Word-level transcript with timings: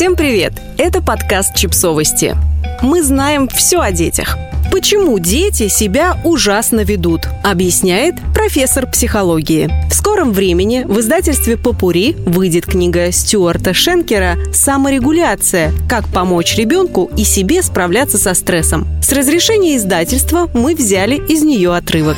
Всем 0.00 0.16
привет! 0.16 0.54
Это 0.78 1.02
подкаст 1.02 1.54
«Чипсовости». 1.54 2.34
Мы 2.80 3.02
знаем 3.02 3.48
все 3.48 3.80
о 3.80 3.92
детях. 3.92 4.38
Почему 4.72 5.18
дети 5.18 5.68
себя 5.68 6.16
ужасно 6.24 6.80
ведут, 6.80 7.28
объясняет 7.44 8.14
профессор 8.32 8.90
психологии. 8.90 9.70
В 9.90 9.94
скором 9.94 10.32
времени 10.32 10.84
в 10.88 11.00
издательстве 11.00 11.58
«Попури» 11.58 12.16
выйдет 12.24 12.64
книга 12.64 13.12
Стюарта 13.12 13.74
Шенкера 13.74 14.38
«Саморегуляция. 14.54 15.70
Как 15.86 16.08
помочь 16.08 16.56
ребенку 16.56 17.10
и 17.14 17.22
себе 17.22 17.62
справляться 17.62 18.16
со 18.16 18.32
стрессом». 18.32 18.86
С 19.02 19.12
разрешения 19.12 19.76
издательства 19.76 20.48
мы 20.54 20.74
взяли 20.74 21.16
из 21.16 21.42
нее 21.42 21.74
отрывок. 21.76 22.16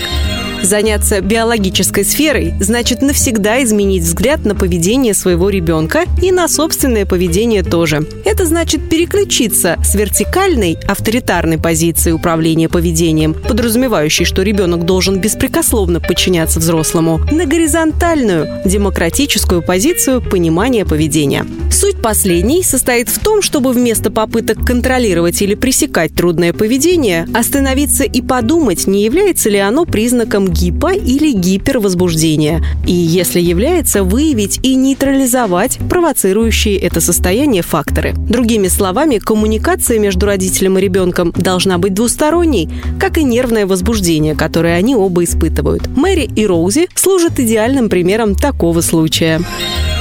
Заняться 0.62 1.20
биологической 1.20 2.04
сферой 2.04 2.54
значит 2.60 3.02
навсегда 3.02 3.62
изменить 3.64 4.04
взгляд 4.04 4.44
на 4.44 4.54
поведение 4.54 5.12
своего 5.12 5.50
ребенка 5.50 6.04
и 6.22 6.30
на 6.30 6.46
собственное 6.46 7.04
поведение 7.04 7.64
тоже. 7.64 8.06
Это 8.24 8.46
значит 8.46 8.88
переключиться 8.88 9.76
с 9.84 9.94
вертикальной, 9.94 10.78
авторитарной 10.86 11.58
позиции 11.58 12.12
управления 12.12 12.68
поведением, 12.68 13.34
подразумевающей, 13.34 14.24
что 14.24 14.42
ребенок 14.42 14.86
должен 14.86 15.20
беспрекословно 15.20 16.00
подчиняться 16.00 16.60
взрослому, 16.60 17.18
на 17.32 17.44
горизонтальную, 17.44 18.62
демократическую 18.64 19.62
позицию 19.62 20.22
понимания 20.22 20.84
поведения. 20.84 21.44
Суть 21.72 22.00
последней 22.00 22.62
состоит 22.62 23.08
в 23.08 23.18
том, 23.18 23.42
чтобы 23.42 23.72
вместо 23.72 24.10
попыток 24.10 24.64
контролировать 24.64 25.42
или 25.42 25.54
пресекать 25.54 26.14
трудное 26.14 26.52
поведение, 26.52 27.26
остановиться 27.34 28.04
и 28.04 28.22
подумать, 28.22 28.86
не 28.86 29.04
является 29.04 29.50
ли 29.50 29.58
оно 29.58 29.84
признаком 29.84 30.51
гипо- 30.52 30.96
или 30.96 31.32
гипервозбуждения. 31.32 32.62
И 32.86 32.92
если 32.92 33.40
является, 33.40 34.02
выявить 34.02 34.60
и 34.62 34.74
нейтрализовать 34.74 35.78
провоцирующие 35.88 36.76
это 36.76 37.00
состояние 37.00 37.62
факторы. 37.62 38.14
Другими 38.14 38.68
словами, 38.68 39.18
коммуникация 39.18 39.98
между 39.98 40.26
родителем 40.26 40.78
и 40.78 40.82
ребенком 40.82 41.32
должна 41.36 41.78
быть 41.78 41.94
двусторонней, 41.94 42.68
как 43.00 43.18
и 43.18 43.24
нервное 43.24 43.66
возбуждение, 43.66 44.34
которое 44.34 44.76
они 44.76 44.94
оба 44.94 45.24
испытывают. 45.24 45.86
Мэри 45.96 46.28
и 46.34 46.46
Роузи 46.46 46.88
служат 46.94 47.40
идеальным 47.40 47.88
примером 47.88 48.34
такого 48.34 48.80
случая. 48.80 49.40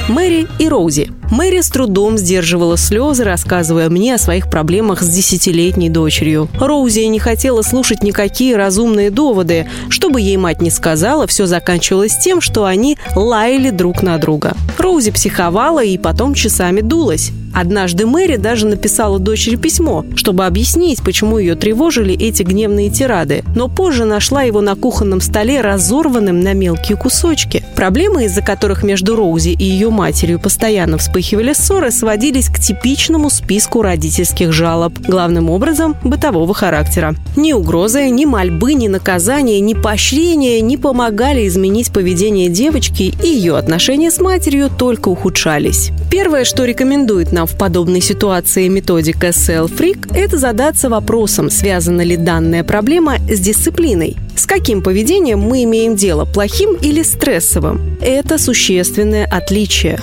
Мэри 0.08 0.48
и 0.58 0.68
Роузи. 0.68 1.12
Мэри 1.30 1.60
с 1.60 1.68
трудом 1.68 2.18
сдерживала 2.18 2.76
слезы, 2.76 3.22
рассказывая 3.22 3.88
мне 3.88 4.14
о 4.14 4.18
своих 4.18 4.50
проблемах 4.50 5.00
с 5.00 5.08
десятилетней 5.08 5.88
дочерью. 5.88 6.48
Роузи 6.58 7.00
не 7.00 7.20
хотела 7.20 7.62
слушать 7.62 8.02
никакие 8.02 8.56
разумные 8.56 9.10
доводы. 9.10 9.68
Что 9.88 10.10
бы 10.10 10.20
ей 10.20 10.36
мать 10.36 10.60
не 10.60 10.70
сказала, 10.70 11.26
все 11.26 11.46
заканчивалось 11.46 12.18
тем, 12.18 12.40
что 12.40 12.64
они 12.64 12.98
лаяли 13.14 13.70
друг 13.70 14.02
на 14.02 14.18
друга. 14.18 14.56
Роузи 14.76 15.12
психовала 15.12 15.82
и 15.82 15.96
потом 15.96 16.34
часами 16.34 16.80
дулась. 16.80 17.30
Однажды 17.52 18.06
Мэри 18.06 18.36
даже 18.36 18.66
написала 18.66 19.18
дочери 19.18 19.56
письмо, 19.56 20.04
чтобы 20.16 20.46
объяснить, 20.46 21.02
почему 21.02 21.38
ее 21.38 21.54
тревожили 21.54 22.14
эти 22.14 22.42
гневные 22.42 22.90
тирады, 22.90 23.44
но 23.54 23.68
позже 23.68 24.04
нашла 24.04 24.42
его 24.42 24.60
на 24.60 24.74
кухонном 24.74 25.20
столе 25.20 25.60
разорванным 25.60 26.40
на 26.40 26.54
мелкие 26.54 26.96
кусочки. 26.96 27.62
Проблемы, 27.76 28.24
из-за 28.24 28.42
которых 28.42 28.82
между 28.82 29.16
Роузи 29.16 29.50
и 29.50 29.64
ее 29.64 29.90
матерью 29.90 30.40
постоянно 30.40 30.98
вспыхивали 30.98 31.52
ссоры, 31.52 31.90
сводились 31.90 32.48
к 32.48 32.58
типичному 32.58 33.30
списку 33.30 33.82
родительских 33.82 34.52
жалоб, 34.52 34.98
главным 35.06 35.50
образом 35.50 35.96
бытового 36.02 36.54
характера. 36.54 37.14
Ни 37.36 37.52
угрозы, 37.52 38.08
ни 38.08 38.24
мольбы, 38.24 38.74
ни 38.74 38.88
наказания, 38.88 39.60
ни 39.60 39.74
поощрения 39.74 40.60
не 40.60 40.76
помогали 40.76 41.46
изменить 41.46 41.92
поведение 41.92 42.48
девочки, 42.48 43.14
и 43.22 43.26
ее 43.26 43.56
отношения 43.56 44.10
с 44.10 44.20
матерью 44.20 44.70
только 44.70 45.08
ухудшались. 45.08 45.90
Первое, 46.10 46.44
что 46.44 46.64
рекомендует 46.64 47.32
нам 47.32 47.41
в 47.46 47.56
подобной 47.56 48.00
ситуации 48.00 48.68
методика 48.68 49.28
Self-Freak, 49.28 50.14
это 50.14 50.38
задаться 50.38 50.88
вопросом, 50.88 51.50
связана 51.50 52.02
ли 52.02 52.16
данная 52.16 52.64
проблема 52.64 53.16
с 53.28 53.38
дисциплиной. 53.40 54.16
С 54.36 54.46
каким 54.46 54.82
поведением 54.82 55.40
мы 55.40 55.64
имеем 55.64 55.96
дело, 55.96 56.24
плохим 56.24 56.74
или 56.74 57.02
стрессовым? 57.02 57.98
Это 58.00 58.38
существенное 58.38 59.26
отличие 59.26 59.98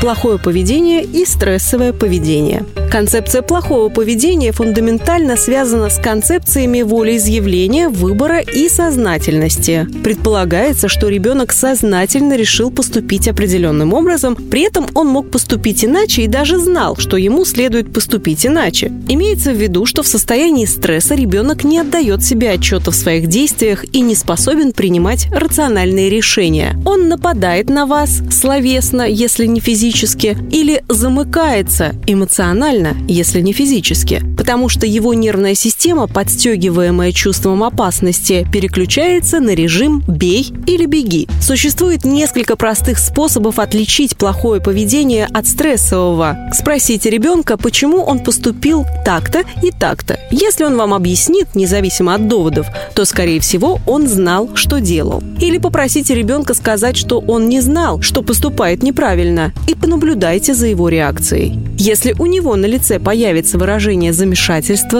плохое 0.00 0.38
поведение 0.38 1.02
и 1.02 1.24
стрессовое 1.24 1.92
поведение. 1.92 2.64
Концепция 2.96 3.42
плохого 3.42 3.90
поведения 3.90 4.52
фундаментально 4.52 5.36
связана 5.36 5.90
с 5.90 5.98
концепциями 5.98 6.80
волеизъявления, 6.80 7.90
выбора 7.90 8.40
и 8.40 8.70
сознательности. 8.70 9.86
Предполагается, 10.02 10.88
что 10.88 11.08
ребенок 11.08 11.52
сознательно 11.52 12.36
решил 12.36 12.70
поступить 12.70 13.28
определенным 13.28 13.92
образом, 13.92 14.34
при 14.34 14.62
этом 14.62 14.86
он 14.94 15.08
мог 15.08 15.30
поступить 15.30 15.84
иначе 15.84 16.22
и 16.22 16.26
даже 16.26 16.58
знал, 16.58 16.96
что 16.96 17.18
ему 17.18 17.44
следует 17.44 17.92
поступить 17.92 18.46
иначе. 18.46 18.90
Имеется 19.10 19.50
в 19.52 19.56
виду, 19.56 19.84
что 19.84 20.02
в 20.02 20.06
состоянии 20.06 20.64
стресса 20.64 21.14
ребенок 21.14 21.64
не 21.64 21.80
отдает 21.80 22.24
себе 22.24 22.52
отчета 22.52 22.92
в 22.92 22.96
своих 22.96 23.26
действиях 23.26 23.84
и 23.92 24.00
не 24.00 24.14
способен 24.14 24.72
принимать 24.72 25.26
рациональные 25.30 26.08
решения. 26.08 26.74
Он 26.86 27.10
нападает 27.10 27.68
на 27.68 27.84
вас 27.84 28.22
словесно, 28.30 29.02
если 29.02 29.44
не 29.44 29.60
физически, 29.60 30.34
или 30.50 30.82
замыкается 30.88 31.94
эмоционально, 32.06 32.85
если 33.08 33.40
не 33.40 33.52
физически, 33.52 34.22
потому 34.46 34.68
что 34.68 34.86
его 34.86 35.12
нервная 35.12 35.56
система, 35.56 36.06
подстегиваемая 36.06 37.10
чувством 37.10 37.64
опасности, 37.64 38.46
переключается 38.52 39.40
на 39.40 39.56
режим 39.56 40.04
«бей» 40.06 40.52
или 40.68 40.86
«беги». 40.86 41.26
Существует 41.42 42.04
несколько 42.04 42.54
простых 42.54 43.00
способов 43.00 43.58
отличить 43.58 44.16
плохое 44.16 44.60
поведение 44.60 45.26
от 45.34 45.48
стрессового. 45.48 46.36
Спросите 46.54 47.10
ребенка, 47.10 47.56
почему 47.56 48.04
он 48.04 48.20
поступил 48.20 48.86
так-то 49.04 49.42
и 49.64 49.72
так-то. 49.72 50.16
Если 50.30 50.62
он 50.62 50.76
вам 50.76 50.94
объяснит, 50.94 51.56
независимо 51.56 52.14
от 52.14 52.28
доводов, 52.28 52.68
то, 52.94 53.04
скорее 53.04 53.40
всего, 53.40 53.80
он 53.84 54.06
знал, 54.06 54.54
что 54.54 54.78
делал. 54.78 55.24
Или 55.40 55.58
попросите 55.58 56.14
ребенка 56.14 56.54
сказать, 56.54 56.96
что 56.96 57.18
он 57.18 57.48
не 57.48 57.60
знал, 57.60 58.00
что 58.00 58.22
поступает 58.22 58.84
неправильно, 58.84 59.52
и 59.66 59.74
понаблюдайте 59.74 60.54
за 60.54 60.68
его 60.68 60.88
реакцией. 60.88 61.58
Если 61.78 62.14
у 62.16 62.26
него 62.26 62.54
на 62.54 62.66
лице 62.66 63.00
появится 63.00 63.58
выражение 63.58 64.12
замешательства, 64.12 64.35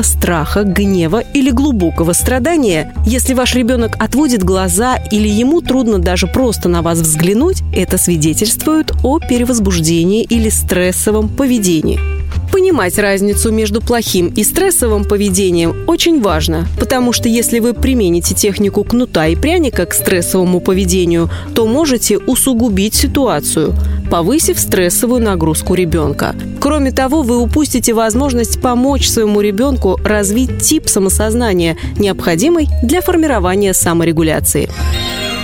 страха, 0.03 0.63
гнева 0.65 1.23
или 1.35 1.51
глубокого 1.51 2.13
страдания, 2.13 2.93
если 3.07 3.35
ваш 3.35 3.55
ребенок 3.55 3.93
отводит 3.99 4.43
глаза 4.43 4.97
или 5.11 5.29
ему 5.29 5.61
трудно 5.61 5.99
даже 5.99 6.27
просто 6.27 6.69
на 6.69 6.83
вас 6.83 6.99
взглянуть, 6.99 7.63
это 7.75 7.99
свидетельствует 7.99 8.93
о 9.05 9.21
перевозбуждении 9.21 10.23
или 10.23 10.49
стрессовом 10.49 11.29
поведении. 11.29 12.01
Понимать 12.53 12.99
разницу 12.99 13.53
между 13.53 13.81
плохим 13.81 14.29
и 14.29 14.43
стрессовым 14.43 15.05
поведением 15.05 15.75
очень 15.87 16.23
важно, 16.23 16.67
потому 16.79 17.13
что 17.13 17.29
если 17.29 17.59
вы 17.59 17.75
примените 17.75 18.35
технику 18.35 18.83
кнута 18.85 19.27
и 19.27 19.37
пряника 19.37 19.85
к 19.85 19.93
стрессовому 19.93 20.61
поведению, 20.61 21.29
то 21.55 21.67
можете 21.67 22.19
усугубить 22.19 22.95
ситуацию, 22.95 23.75
повысив 24.11 24.59
стрессовую 24.59 25.23
нагрузку 25.23 25.75
ребенка. 25.75 26.35
Кроме 26.61 26.93
того, 26.93 27.23
вы 27.23 27.39
упустите 27.39 27.93
возможность 27.93 28.61
помочь 28.61 29.09
своему 29.09 29.41
ребенку 29.41 29.99
развить 30.05 30.63
тип 30.63 30.89
самосознания, 30.89 31.77
необходимый 31.99 32.69
для 32.83 33.01
формирования 33.01 33.75
саморегуляции. 33.75 34.69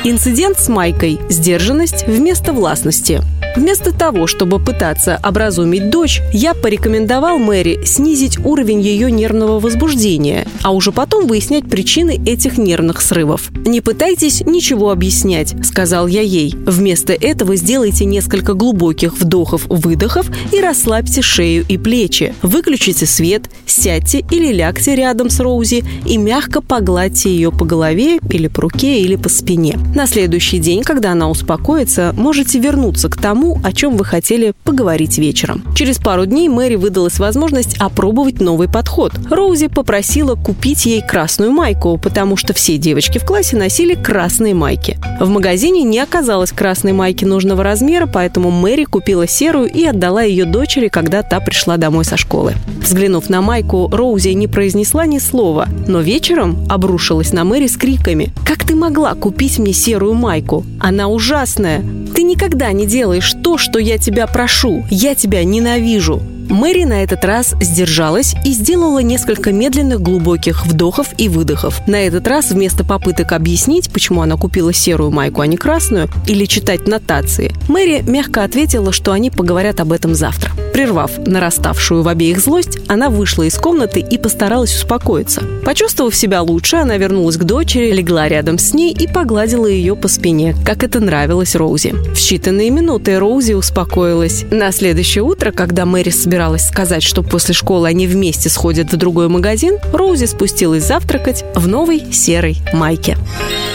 Инцидент 0.04 0.58
с 0.58 0.68
Майкой– 0.68 1.20
сдержанность 1.28 2.08
вместо 2.08 2.52
властности– 2.52 3.20
Вместо 3.54 3.92
того, 3.92 4.26
чтобы 4.26 4.58
пытаться 4.58 5.20
образумить 5.22 5.90
дочь, 5.90 6.22
я 6.32 6.54
порекомендовал 6.54 7.38
Мэри 7.38 7.84
снизить 7.84 8.38
уровень 8.38 8.80
ее 8.80 9.10
нервного 9.10 9.60
возбуждения, 9.60 10.46
а 10.62 10.72
уже 10.72 10.90
потом 10.90 11.26
выяснять 11.26 11.68
причины 11.68 12.18
этих 12.24 12.56
нервных 12.56 13.02
срывов. 13.02 13.50
«Не 13.66 13.80
пытайтесь 13.80 14.40
ничего 14.46 14.90
объяснять»,— 14.90 15.54
сказал 15.64 16.06
я 16.06 16.22
ей. 16.22 16.54
«Вместо 16.66 17.12
этого 17.12 17.56
сделайте 17.56 18.06
несколько 18.06 18.54
глубоких 18.54 19.18
вдохов-выдохов 19.18 20.26
и 20.50 20.60
расслабьте 20.60 21.20
шею 21.20 21.66
и 21.68 21.76
плечи. 21.76 22.34
Выключите 22.40 23.04
свет, 23.04 23.50
сядьте 23.66 24.24
или 24.30 24.52
лягте 24.52 24.94
рядом 24.94 25.28
с 25.28 25.40
Роузи 25.40 25.84
и 26.06 26.16
мягко 26.16 26.62
погладьте 26.62 27.28
ее 27.28 27.52
по 27.52 27.66
голове 27.66 28.18
или 28.30 28.48
по 28.48 28.62
руке 28.62 29.02
или 29.02 29.16
по 29.16 29.28
спине. 29.28 29.78
На 29.94 30.06
следующий 30.06 30.58
день, 30.58 30.82
когда 30.82 31.12
она 31.12 31.28
успокоится, 31.28 32.14
можете 32.16 32.58
вернуться 32.58 33.10
к 33.10 33.16
тому, 33.18 33.60
о 33.62 33.72
чем 33.74 33.98
вы 33.98 34.06
хотели 34.06 34.54
поговорить 34.64 35.18
вечером. 35.18 35.62
Через 35.76 35.98
пару 35.98 36.24
дней 36.24 36.48
Мэри 36.48 36.76
выдалась 36.76 37.18
возможность 37.18 37.76
опробовать 37.78 38.40
новый 38.40 38.70
подход. 38.70 39.12
Роузи 39.30 39.66
попросила 39.66 40.34
купить 40.34 40.86
ей 40.86 41.02
красную 41.06 41.52
майку, 41.52 41.98
потому 41.98 42.38
что 42.38 42.54
все 42.54 42.78
девочки 42.78 43.18
в 43.18 43.26
классе 43.26 43.58
носили 43.58 43.94
красные 43.94 44.54
майки. 44.54 44.98
В 45.20 45.28
магазине 45.28 45.82
не 45.82 45.98
оказалось 45.98 46.52
красной 46.52 46.94
майки 46.94 47.26
нужного 47.26 47.62
размера, 47.62 48.06
поэтому 48.06 48.50
Мэри 48.50 48.84
купила 48.84 49.28
серую 49.28 49.70
и 49.70 49.84
отдала 49.84 50.22
ее 50.22 50.46
дочери, 50.46 50.88
когда 50.88 51.22
та 51.22 51.38
пришла 51.40 51.76
домой 51.76 52.06
со 52.06 52.16
школы. 52.16 52.54
Взглянув 52.80 53.28
на 53.28 53.42
майку, 53.42 53.90
Роузи 53.92 54.30
не 54.30 54.48
произнесла 54.48 55.04
ни 55.04 55.18
слова, 55.18 55.68
но 55.86 56.00
вечером 56.00 56.66
обрушилась 56.70 57.32
на 57.34 57.44
Мэри 57.44 57.66
с 57.66 57.76
криками 57.76 58.32
«Как 58.46 58.64
ты 58.64 58.74
могла 58.74 59.14
купить 59.14 59.58
мне 59.58 59.74
серую 59.82 60.14
майку? 60.14 60.64
Она 60.78 61.08
ужасная! 61.08 61.82
Ты 62.14 62.22
никогда 62.22 62.72
не 62.72 62.86
делаешь 62.86 63.34
то, 63.42 63.58
что 63.58 63.78
я 63.78 63.98
тебя 63.98 64.26
прошу. 64.26 64.84
Я 64.90 65.14
тебя 65.14 65.42
ненавижу. 65.44 66.22
Мэри 66.52 66.84
на 66.84 67.02
этот 67.02 67.24
раз 67.24 67.54
сдержалась 67.62 68.34
и 68.44 68.52
сделала 68.52 68.98
несколько 68.98 69.52
медленных 69.52 70.02
глубоких 70.02 70.66
вдохов 70.66 71.08
и 71.16 71.30
выдохов. 71.30 71.80
На 71.88 72.06
этот 72.06 72.28
раз 72.28 72.50
вместо 72.50 72.84
попыток 72.84 73.32
объяснить, 73.32 73.90
почему 73.90 74.20
она 74.20 74.36
купила 74.36 74.70
серую 74.74 75.10
майку, 75.10 75.40
а 75.40 75.46
не 75.46 75.56
красную, 75.56 76.10
или 76.26 76.44
читать 76.44 76.86
нотации, 76.86 77.54
Мэри 77.68 78.02
мягко 78.02 78.44
ответила, 78.44 78.92
что 78.92 79.12
они 79.12 79.30
поговорят 79.30 79.80
об 79.80 79.92
этом 79.92 80.14
завтра. 80.14 80.52
Прервав 80.74 81.18
нараставшую 81.26 82.02
в 82.02 82.08
обеих 82.08 82.38
злость, 82.38 82.78
она 82.86 83.08
вышла 83.08 83.44
из 83.44 83.56
комнаты 83.56 84.00
и 84.00 84.18
постаралась 84.18 84.74
успокоиться. 84.74 85.42
Почувствовав 85.64 86.14
себя 86.14 86.42
лучше, 86.42 86.76
она 86.76 86.98
вернулась 86.98 87.38
к 87.38 87.44
дочери, 87.44 87.92
легла 87.92 88.28
рядом 88.28 88.58
с 88.58 88.74
ней 88.74 88.92
и 88.92 89.06
погладила 89.06 89.66
ее 89.66 89.96
по 89.96 90.08
спине, 90.08 90.54
как 90.66 90.82
это 90.82 91.00
нравилось 91.00 91.54
Роузи. 91.54 91.92
В 91.92 92.16
считанные 92.16 92.68
минуты 92.70 93.18
Роузи 93.18 93.54
успокоилась. 93.54 94.44
На 94.50 94.70
следующее 94.70 95.24
утро, 95.24 95.50
когда 95.50 95.86
Мэри 95.86 96.10
собиралась 96.42 96.66
сказать, 96.66 97.04
что 97.04 97.22
после 97.22 97.54
школы 97.54 97.86
они 97.86 98.08
вместе 98.08 98.48
сходят 98.48 98.92
в 98.92 98.96
другой 98.96 99.28
магазин, 99.28 99.78
Роузи 99.92 100.24
спустилась 100.24 100.84
завтракать 100.84 101.44
в 101.54 101.68
новой 101.68 102.12
серой 102.12 102.56
майке. 102.72 103.16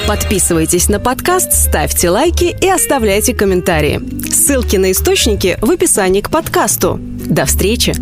Подписывайтесь 0.06 0.90
на 0.90 1.00
подкаст, 1.00 1.54
ставьте 1.54 2.10
лайки 2.10 2.54
и 2.60 2.68
оставляйте 2.68 3.34
комментарии. 3.34 4.02
Ссылки 4.30 4.75
на 4.75 4.92
источники 4.92 5.58
в 5.62 5.72
описании 5.72 6.19
к 6.19 6.30
подкасту. 6.30 7.00
До 7.00 7.46
встречи! 7.46 7.96